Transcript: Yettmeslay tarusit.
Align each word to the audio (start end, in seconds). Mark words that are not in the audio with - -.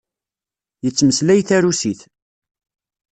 Yettmeslay 0.83 1.41
tarusit. 1.47 2.01